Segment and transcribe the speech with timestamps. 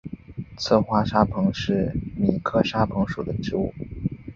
[0.57, 3.71] 侧花沙蓬是苋科沙蓬属的植物。